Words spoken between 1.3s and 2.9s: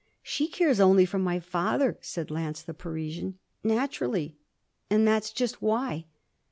father,' said Lance the